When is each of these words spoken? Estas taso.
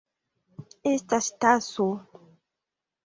Estas 0.93 1.27
taso. 1.45 1.87